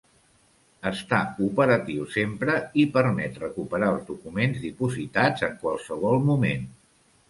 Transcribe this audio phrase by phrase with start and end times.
[0.91, 6.71] Està operatiu sempre i permet recuperar els documents dipositats en qualsevol moment.